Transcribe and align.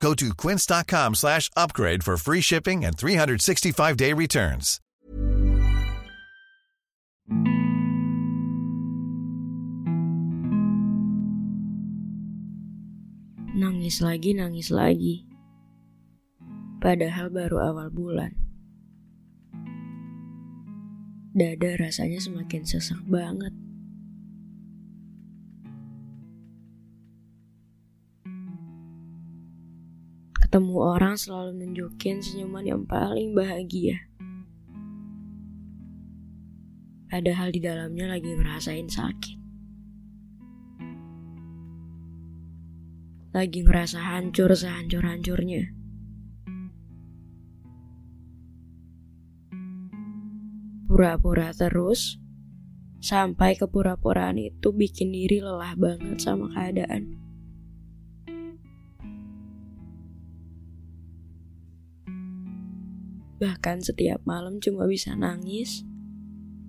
Go 0.00 0.14
to 0.14 0.34
quince.com 0.34 1.14
slash 1.14 1.50
upgrade 1.56 2.04
for 2.04 2.16
free 2.16 2.40
shipping 2.40 2.84
and 2.84 2.96
365-day 2.96 4.12
returns. 4.12 4.80
Nangis 13.56 14.04
lagi, 14.04 14.36
nangis 14.36 14.68
lagi. 14.68 15.24
Padahal 16.76 17.32
baru 17.32 17.56
awal 17.56 17.88
bulan. 17.88 18.36
Dada 21.32 21.72
rasanya 21.80 22.20
semakin 22.20 22.68
sesak 22.68 23.00
banget. 23.08 23.56
Ketemu 30.46 30.78
orang 30.78 31.18
selalu 31.18 31.58
nunjukin 31.58 32.22
senyuman 32.22 32.62
yang 32.62 32.86
paling 32.86 33.34
bahagia. 33.34 33.98
Padahal 37.10 37.50
di 37.50 37.58
dalamnya 37.58 38.14
lagi 38.14 38.30
ngerasain 38.30 38.86
sakit. 38.86 39.38
Lagi 43.34 43.58
ngerasa 43.66 43.98
hancur 43.98 44.54
sehancur-hancurnya. 44.54 45.66
Pura-pura 50.86 51.50
terus, 51.58 52.22
sampai 53.02 53.58
kepura-puraan 53.58 54.38
itu 54.38 54.70
bikin 54.70 55.10
diri 55.10 55.42
lelah 55.42 55.74
banget 55.74 56.22
sama 56.22 56.46
keadaan. 56.54 57.25
Bahkan 63.36 63.84
setiap 63.84 64.24
malam 64.24 64.56
cuma 64.64 64.88
bisa 64.88 65.12
nangis 65.12 65.84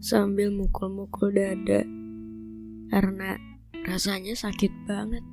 sambil 0.03 0.51
mukul-mukul 0.51 1.31
dada 1.31 1.87
karena 2.91 3.39
rasanya 3.87 4.35
sakit 4.35 4.71
banget. 4.83 5.23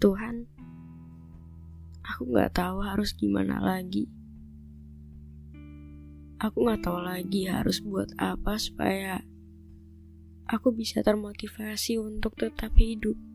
Tuhan, 0.00 0.48
aku 2.00 2.32
gak 2.32 2.56
tahu 2.56 2.80
harus 2.80 3.12
gimana 3.12 3.60
lagi. 3.60 4.08
Aku 6.40 6.64
gak 6.64 6.80
tahu 6.86 7.04
lagi 7.04 7.44
harus 7.50 7.84
buat 7.84 8.08
apa 8.16 8.56
supaya 8.56 9.20
aku 10.48 10.72
bisa 10.72 11.04
termotivasi 11.04 12.00
untuk 12.00 12.32
tetap 12.40 12.72
hidup. 12.80 13.29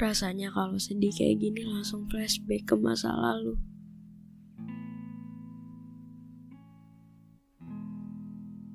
Rasanya 0.00 0.48
kalau 0.48 0.80
sedih 0.80 1.12
kayak 1.12 1.44
gini 1.44 1.60
langsung 1.60 2.08
flashback 2.08 2.64
ke 2.64 2.72
masa 2.72 3.12
lalu. 3.12 3.60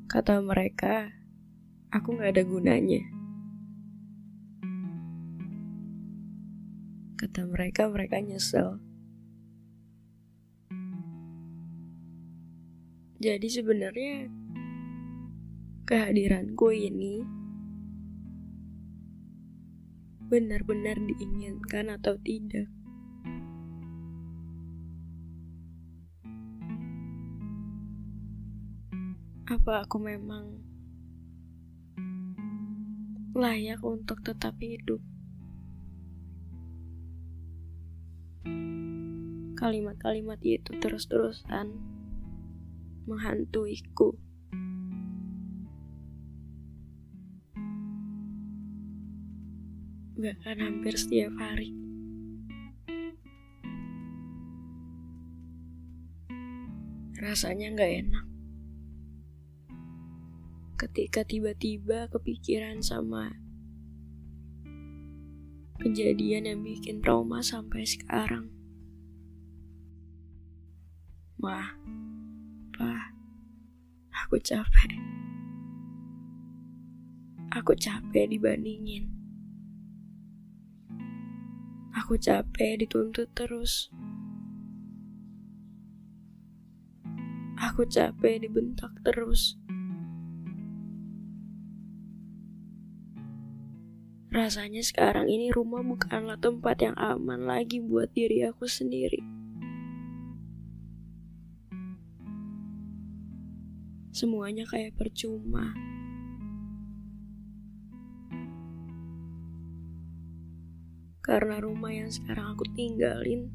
Kata 0.05 0.37
mereka, 0.45 1.09
aku 1.89 2.21
gak 2.21 2.37
ada 2.37 2.45
gunanya. 2.45 3.01
Kata 7.17 7.41
mereka, 7.49 7.89
mereka 7.89 8.21
nyesel. 8.21 8.77
Jadi 13.17 13.49
sebenarnya 13.49 14.29
kehadiranku 15.89 16.69
ini 16.69 17.25
benar-benar 20.25 20.97
diinginkan 20.97 21.93
atau 21.93 22.17
tidak. 22.17 22.65
Apa 29.45 29.85
aku 29.85 30.01
memang 30.01 30.57
layak 33.37 33.85
untuk 33.85 34.25
tetap 34.25 34.57
hidup? 34.57 34.97
Kalimat-kalimat 39.53 40.41
itu 40.41 40.73
terus-terusan 40.81 41.77
menghantuiku. 43.05 44.24
Bahkan 50.25 50.57
hampir 50.57 50.97
setiap 50.97 51.37
hari. 51.37 51.69
Rasanya 57.21 57.77
nggak 57.77 57.93
enak. 58.01 58.25
Ketika 60.81 61.21
tiba-tiba 61.21 62.09
kepikiran 62.09 62.81
sama 62.81 63.37
kejadian 65.77 66.49
yang 66.49 66.59
bikin 66.65 67.05
trauma 67.05 67.45
sampai 67.45 67.85
sekarang. 67.85 68.49
Mah, 71.37 71.69
pa, 72.73 73.13
aku 74.25 74.41
capek. 74.41 74.97
Aku 77.53 77.77
capek 77.77 78.25
dibandingin. 78.25 79.24
Aku 82.05 82.21
capek 82.21 82.85
dituntut 82.85 83.33
terus. 83.33 83.89
Aku 87.57 87.81
capek 87.89 88.45
dibentak 88.45 88.93
terus. 89.01 89.57
Rasanya 94.29 94.85
sekarang 94.85 95.25
ini 95.33 95.49
rumah 95.49 95.81
bukanlah 95.81 96.37
tempat 96.37 96.77
yang 96.85 96.93
aman 96.93 97.41
lagi 97.41 97.81
buat 97.81 98.13
diri 98.13 98.45
aku 98.45 98.69
sendiri. 98.69 99.25
Semuanya 104.13 104.69
kayak 104.69 104.93
percuma. 104.93 105.73
Karena 111.25 111.57
rumah 111.57 111.89
yang 111.89 112.13
sekarang 112.13 112.53
aku 112.53 112.69
tinggalin 112.77 113.49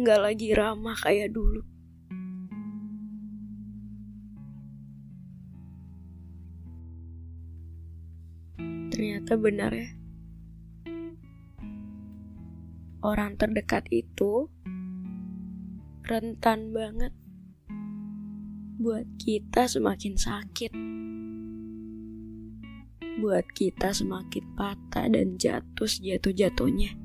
nggak 0.00 0.20
lagi 0.24 0.56
ramah 0.56 0.96
kayak 0.96 1.28
dulu. 1.28 1.60
Ternyata 8.88 9.36
benar 9.36 9.76
ya. 9.76 9.92
Orang 13.04 13.36
terdekat 13.36 13.84
itu 13.92 14.48
rentan 16.08 16.72
banget 16.72 17.12
buat 18.80 19.04
kita 19.20 19.68
semakin 19.68 20.16
sakit 20.16 20.72
buat 23.22 23.46
kita 23.54 23.94
semakin 23.94 24.58
patah 24.58 25.06
dan 25.06 25.38
jatuh 25.38 25.86
sejatuh-jatuhnya. 25.86 26.98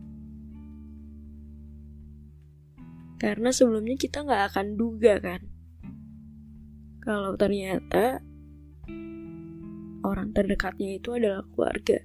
Karena 3.22 3.54
sebelumnya 3.54 3.94
kita 3.94 4.26
nggak 4.26 4.44
akan 4.54 4.68
duga 4.74 5.22
kan, 5.22 5.42
kalau 7.06 7.38
ternyata 7.38 8.26
orang 10.02 10.34
terdekatnya 10.34 10.98
itu 10.98 11.14
adalah 11.14 11.46
keluarga. 11.54 12.02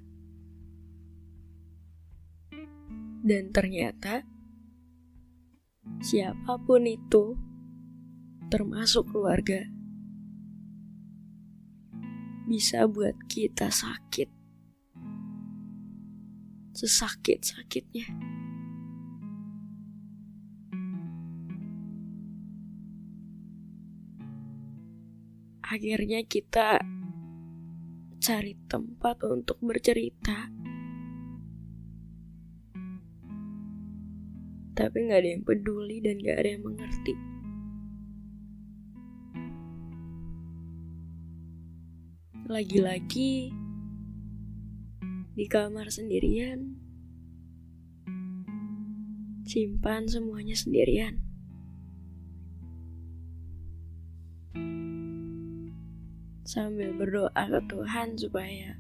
Dan 3.22 3.54
ternyata 3.54 4.28
siapa 6.04 6.58
pun 6.64 6.84
itu, 6.84 7.36
termasuk 8.50 9.08
keluarga, 9.12 9.62
bisa 12.46 12.86
buat 12.90 13.14
kita 13.30 13.70
sakit. 13.72 14.42
sesakit-sakitnya. 16.72 18.08
Akhirnya 25.72 26.20
kita 26.28 26.84
cari 28.20 28.52
tempat 28.68 29.24
untuk 29.24 29.56
bercerita. 29.64 30.52
Tapi 34.72 34.96
gak 35.08 35.20
ada 35.20 35.28
yang 35.32 35.44
peduli 35.44 36.00
dan 36.00 36.20
gak 36.20 36.44
ada 36.44 36.48
yang 36.56 36.64
mengerti. 36.64 37.31
Lagi-lagi 42.42 43.54
di 45.38 45.46
kamar 45.46 45.94
sendirian, 45.94 46.74
simpan 49.46 50.10
semuanya 50.10 50.58
sendirian. 50.58 51.22
Sambil 56.42 56.90
berdoa 56.98 57.30
ke 57.30 57.60
Tuhan 57.70 58.18
supaya 58.18 58.74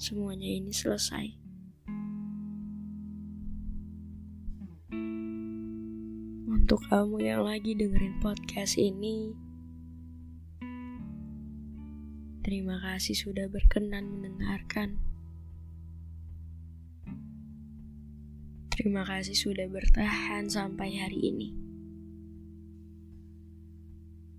semuanya 0.00 0.48
ini 0.48 0.72
selesai. 0.72 1.28
Untuk 6.48 6.80
kamu 6.88 7.20
yang 7.20 7.44
lagi 7.44 7.76
dengerin 7.76 8.16
podcast 8.24 8.80
ini, 8.80 9.43
Terima 12.44 12.76
kasih 12.76 13.16
sudah 13.16 13.48
berkenan 13.48 14.04
mendengarkan. 14.04 15.00
Terima 18.68 19.00
kasih 19.00 19.32
sudah 19.32 19.64
bertahan 19.64 20.52
sampai 20.52 20.92
hari 20.92 21.24
ini. 21.24 21.56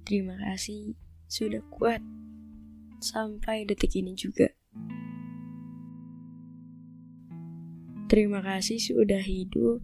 Terima 0.05 0.37
kasih 0.37 0.93
sudah 1.25 1.65
kuat 1.73 1.97
sampai 3.01 3.65
detik 3.65 3.97
ini 3.97 4.13
juga. 4.13 4.53
Terima 8.05 8.45
kasih 8.45 8.77
sudah 8.77 9.25
hidup 9.25 9.81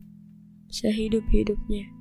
sehidup-hidupnya. 0.69 2.00